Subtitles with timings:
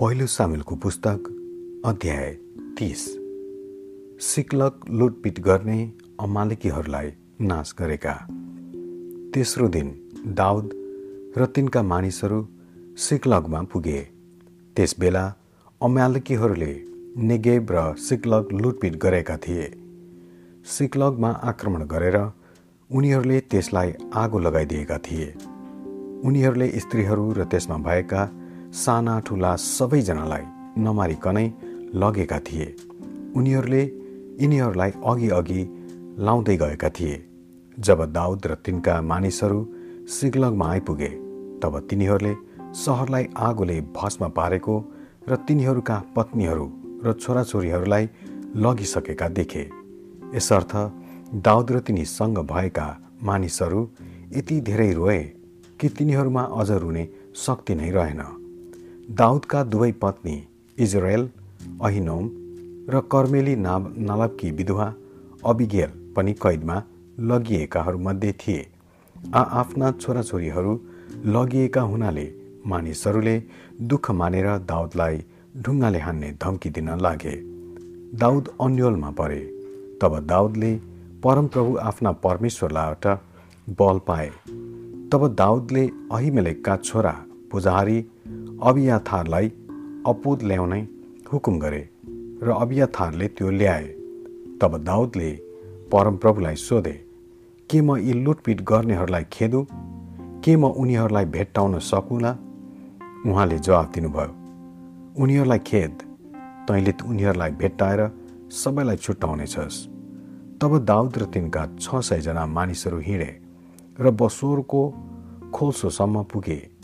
[0.00, 1.28] पहिलो सामेलको पुस्तक
[1.84, 2.38] अध्याय
[2.78, 3.04] तिस।
[4.20, 8.12] सिक्लक लुटपिट गर्ने अमालिकीहरूलाई नाश गरेका।
[9.34, 10.70] तेस्रो दिन दाउद
[11.38, 12.48] र तिनका मानिसहरू
[12.96, 14.08] सिक्लगमा पुगे।
[14.76, 15.34] त्यसबेला
[15.82, 16.82] अमालिकीहरूले
[17.16, 19.74] नेगेब र सिक्लग लुटपिट गरेका थिए।
[20.64, 22.32] सिक्लगमा आक्रमण गरेर
[22.92, 25.34] उनीहरूले त्यसलाई आगो लगाइदिएका थिए।
[26.24, 28.30] उनीहरूले स्त्रीहरू र त्यसमा भएका
[28.72, 30.44] साना ठुला सबैजनालाई
[30.78, 31.52] नमारिकनै
[31.94, 32.76] लगेका थिए।
[33.36, 33.82] उनीहरूले
[34.40, 35.60] यिनीहरूलाई अघि अघि
[36.18, 37.24] लाउँदै गएका थिए।
[37.78, 39.60] जब दाउद र तिनका मानिसहरू
[40.08, 41.08] सिग्लगमा आइपुगे
[41.62, 42.34] तब तिनीहरूले
[42.74, 44.74] सहरलाई आगोले भस्म पारेको
[45.28, 46.72] र तिनीहरूका पत्नीहरू
[47.04, 48.08] र छोराछोरीहरूलाई
[48.56, 49.70] लगिसकेका देखे।
[50.34, 50.72] यसर्थ
[51.34, 52.86] दाउद र तिनीसँग भएका
[53.22, 53.88] मानिसहरू
[54.36, 55.18] यति धेरै रोए
[55.80, 58.45] कि तिनीहरूमा अझ रुने शक्ति नै रहेन।
[59.08, 60.32] दाउदका दुवै पत्नी
[60.78, 61.24] इजरायल
[61.82, 62.24] अहिनोम
[62.90, 64.86] र कर्मेली नाब नालबकी विधवा
[65.44, 66.76] अबिगेल पनि कैदमा
[67.30, 68.64] लगिएकाहरूमध्ये थिए।
[69.34, 70.72] आ आफ्ना छोराछोरीहरू
[71.26, 72.26] लगिएका हुनाले
[72.66, 73.36] मानिसहरूले
[73.92, 75.22] दुःख मानेर दाउदलाई
[75.62, 77.36] ढुङ्गाले हान्ने धम्की दिन लागे।
[78.18, 79.40] दाउद अन्यलमा परे
[80.02, 80.72] तब दाउदले
[81.22, 83.06] परमप्रभु आफ्ना परमेश्वरबाट
[83.78, 84.28] बल पाए।
[85.10, 87.16] तब दाउदले अहिमेलेकका छोरा
[87.52, 87.98] पुजारी
[88.62, 89.48] अबियाथारलाई
[90.06, 90.78] अपुद ल्याउने
[91.32, 91.80] हुकुम गरे
[92.42, 93.84] र अबियाथारले त्यो ल्याए।
[94.60, 95.30] तब दाउदले
[95.92, 96.92] परमप्रभुलाई सोधे
[97.70, 99.60] के म यी लुटपिट गर्नेहरूलाई खेदु?
[100.44, 102.32] के म उनीहरूलाई भेट्टाउन सकुला?
[103.26, 104.32] उहाँले जवाफ दिनुभयो
[105.22, 105.92] उनीहरूलाई खेद
[106.68, 108.00] तैँले उनीहरूलाई भेट्टाएर
[108.52, 109.84] सबैलाई छुट्याउनेछस्
[110.60, 113.30] तब दाउद र तिनका छ सयजना मानिसहरू हिँडे
[114.00, 114.82] र बसोरको
[115.52, 116.75] खोल्सोसम्म पुगे।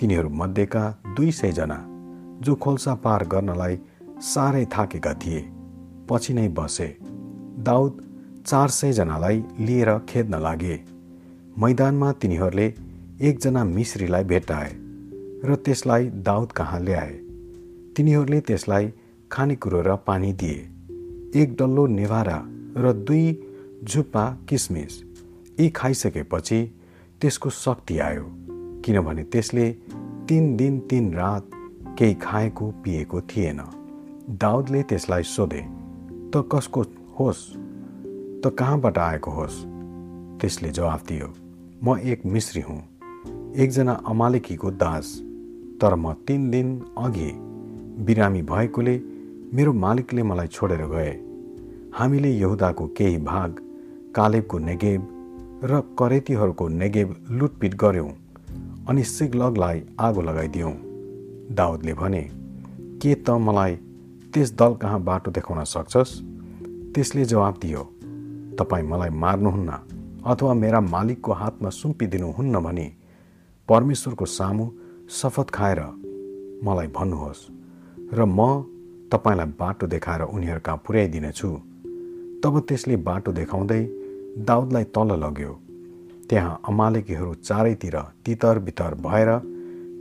[0.00, 0.84] तिनीहरूमध्येका
[1.16, 1.78] दुई सयजना
[2.42, 3.78] जो खोल्सा पार गर्नलाई
[4.22, 5.40] साह्रै थाकेका थिए
[6.08, 6.88] पछि नै बसे।
[7.60, 8.02] दाउद
[8.46, 10.76] चार सयजनालाई लिएर खेद्न लागे।
[11.58, 12.66] मैदानमा तिनीहरूले
[13.20, 14.70] एकजना मिश्रीलाई भेटाए
[15.44, 17.12] र त्यसलाई दाउद कहाँ ल्याए।
[17.96, 18.92] तिनीहरूले त्यसलाई
[19.32, 20.58] खानेकुरो र पानी दिए।
[21.42, 22.38] एक डल्लो नेभारा
[22.76, 23.26] र दुई
[23.84, 25.02] झुप्पा किसमिस
[25.60, 26.60] यी खाइसकेपछि
[27.20, 28.45] त्यसको शक्ति आयो।
[28.86, 29.70] किनभने त्यसले
[30.28, 31.50] तिन दिन तिन रात
[31.98, 33.60] केही खाएको पिएको थिएन।
[34.30, 35.62] दाउदले त्यसलाई सोधे
[36.30, 36.82] त कसको
[37.18, 37.40] होस्?
[38.42, 39.56] त कहाँबाट आएको होस्?
[40.40, 41.34] त्यसले जवाफ दियो
[41.84, 42.78] म एक मिश्री हुँ
[43.56, 45.06] एकजना अमालेकीको दास
[45.80, 46.68] तर म तिन दिन
[46.98, 47.30] अघि
[48.04, 48.98] बिरामी भएकोले
[49.54, 51.10] मेरो मालिकले मलाई छोडेर गए।
[51.94, 53.50] हामीले यहुदाको केही भाग
[54.14, 55.08] कालेबको नेगेब
[55.64, 58.08] र करेतीहरूको नेगेब लुटपिट गऱ्यौँ
[58.88, 60.72] अनि सिगलगलाई आगो लगाइदिउँ
[61.50, 62.22] दाउदले भने
[63.02, 63.74] के त मलाई
[64.34, 66.10] त्यस दल कहाँ बाटो देखाउन सक्छस्?
[66.94, 67.82] त्यसले जवाब दियो
[68.58, 69.70] तपाईँ मलाई मार्नुहुन्न
[70.26, 72.86] अथवा मेरा मालिकको हातमा सुम्पिदिनुहुन्न भने
[73.68, 74.70] परमेश्वरको सामु
[75.10, 75.80] शपथ खाएर
[76.64, 77.42] मलाई भन्नुहोस्
[78.14, 78.40] र म
[79.12, 81.48] तपाईँलाई बाटो देखाएर उनीहरू कहाँ पुर्याइदिनेछु।
[82.42, 83.82] तब त्यसले बाटो देखाउँदै
[84.46, 85.52] दाउदलाई तल लग्यो।
[86.30, 89.30] त्यहाँ अमालेकीहरू चारैतिर तितर बितर भएर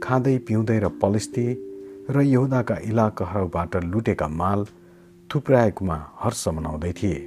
[0.04, 1.48] खाँदै पिउँदै र पलिस्ती
[2.10, 4.66] र यहुदाका इलाकाहरूबाट लुटेका माल
[5.30, 7.20] थुप्राएकोमा हर्ष मनाउँदै थिए।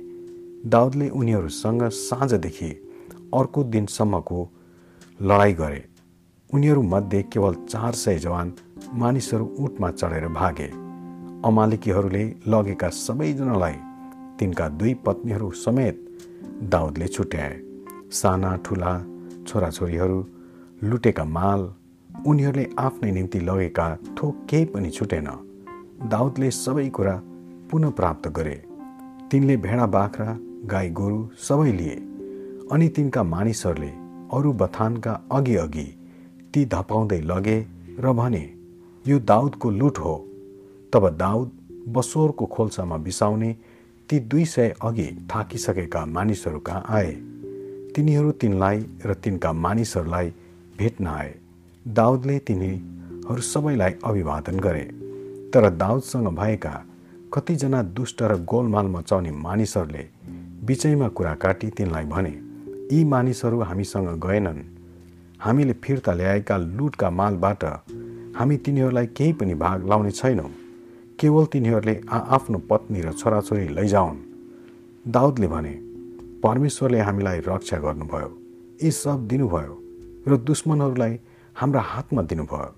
[0.66, 2.70] दाउदले उनीहरूसँग साँझदेखि
[3.34, 4.40] अर्को दिनसम्मको
[5.22, 5.84] लडाइँ गरे।
[6.50, 8.52] उनीहरूमध्ये केवल चार सय जवान
[8.94, 10.68] मानिसहरू उठमा चढेर भागे।
[11.48, 13.76] अमालिकीहरूले लगेका सबैजनालाई
[14.38, 16.04] तिनका दुई पत्नीहरू समेत
[16.62, 17.67] दाउदले छुट्याए।
[18.12, 18.92] साना ठुला
[19.48, 20.18] छोराछोरीहरू
[20.84, 21.60] लुटेका माल
[22.26, 23.86] उनीहरूले आफ्नै निम्ति लगेका
[24.18, 25.28] थोक केही पनि छुटेन।
[26.08, 27.14] दाउदले सबै कुरा
[27.70, 28.56] पुनः प्राप्त गरे।
[29.30, 31.96] तिनले भेडा बाख्रा गाई गोरु सबै लिए
[32.72, 33.92] अनि तिनका मानिसहरूले
[34.32, 35.86] अरू बथानका अघि अघि
[36.54, 37.58] ती धपाउँदै लगे
[38.00, 38.44] र भने
[39.04, 40.16] यो दाउदको लुट हो।
[40.92, 41.50] तब दाउद
[41.88, 43.56] बसोरको खोल्सामा बिसाउने
[44.08, 47.12] ती दुई सय अघि थाकिसकेका मानिसहरू कहाँ आए?
[47.98, 50.28] तिनीहरू तिनलाई र तिनका मानिसहरूलाई
[50.78, 51.34] भेट्न आए
[51.86, 54.82] दाउदले तिनीहरू सबैलाई अभिवादन गरे।
[55.50, 56.74] तर दाउदसँग भएका
[57.34, 60.04] कतिजना दुष्ट र गोलमाल मचाउने मानिसहरूले
[60.66, 62.30] बिचैमा कुरा काटी तिनलाई भने
[62.92, 64.62] यी मानिसहरू हामीसँग गएनन्।
[65.40, 67.64] हामीले फिर्ता ल्याएका लुटका मालबाट
[68.38, 70.50] हामी तिनीहरूलाई केही पनि भाग लाउने छैनौँ।
[71.18, 74.16] केवल तिनीहरूले आफ्नो पत्नी र छोराछोरी लैजाउन्।
[75.08, 75.87] दाउदले भने
[76.44, 78.28] परमेश्वरले हामीलाई रक्षा गर्नुभयो।
[78.82, 79.74] यी सब दिनुभयो
[80.28, 81.18] र दुश्मनहरूलाई
[81.56, 82.74] हाम्रा हातमा दिनुभयो।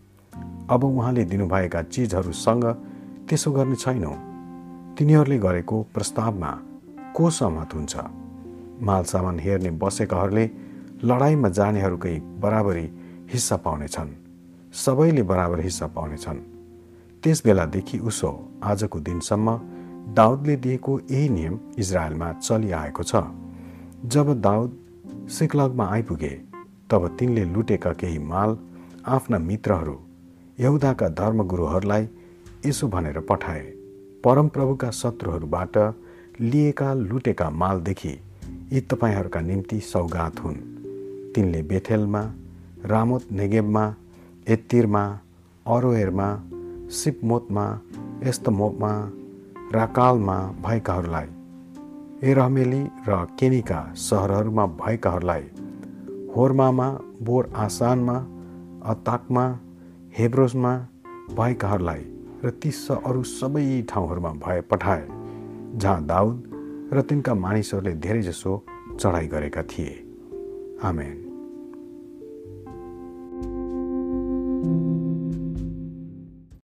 [0.71, 2.65] अब उहाँले दिनुभएका चिजहरूसँग
[3.29, 4.17] त्यसो गर्ने छैनौँ।
[4.97, 6.51] तिनीहरूले गरेको प्रस्तावमा
[7.17, 7.97] को सहमत हुन्छ?
[8.83, 10.51] माल सामान हेर्ने बसेकाहरूले
[11.05, 12.87] लडाइँमा जानेहरूकै बराबरी
[13.33, 14.11] हिस्सा पाउनेछन्।
[14.73, 16.39] सबैले बराबर हिस्सा पाउनेछन्।
[17.23, 18.31] त्यस बेलादेखि उसो
[18.63, 19.61] आजको दिनसम्म
[20.17, 23.17] दाउदले दिएको यही नियम इजरायलमा चलिआएको छ।
[24.05, 24.77] जब दाउद
[25.31, 26.29] सिक्लगमा आइपुगे
[26.91, 28.57] तब तिनले लुटेका केही माल
[29.07, 29.99] आफ्ना मित्रहरू
[30.61, 32.09] यहुदाका धर्मगुरुहरूलाई
[32.67, 33.61] यसो भनेर पठाए।
[34.25, 35.77] परमप्रभुका शत्रुहरूबाट
[36.41, 38.19] लिएका लुटेका मालदेखि
[38.73, 40.57] यी तपाईँहरूका निम्ति सौगात हुन्।
[41.35, 42.23] तिनले बेथेलमा
[42.85, 43.95] रामोत नेगेबमा
[44.49, 45.05] एत्तिरमा
[45.67, 46.29] अरोएरमा
[46.91, 47.81] सिपमोतमा
[48.23, 48.93] एस्तमोपमा
[49.75, 51.27] राकालमा भएकाहरूलाई
[52.25, 55.43] एरहमेली र केनिका सहरहरूमा भएकाहरूलाई
[56.37, 56.89] होर्मामा
[57.23, 58.17] बोर आसानमा
[58.85, 59.45] अताकमा
[60.19, 60.75] हेब्रोसमा
[61.37, 62.05] भएकाहरूलाई
[62.45, 62.73] र ती
[63.05, 65.07] अरू सबै ठाउँहरूमा भए पठाए
[65.77, 66.45] जहाँ दाउद
[66.93, 68.65] र तिनका मानिसहरूले धेरैजसो
[69.01, 69.99] चढाइ गरेका थिए।
[70.85, 71.30] आमेन।